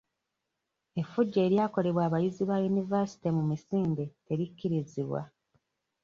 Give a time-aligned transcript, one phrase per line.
[1.01, 5.21] Effujjo eryakolebwa abayizi ba yunivaasite mu misinde terikkirizibwa.